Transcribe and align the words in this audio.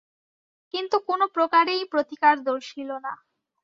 কিন্তু 0.73 0.95
কোন 1.07 1.21
প্রকারেই 1.35 1.83
প্রতীকার 1.91 2.35
দর্শিল 2.43 2.89
না। 3.05 3.13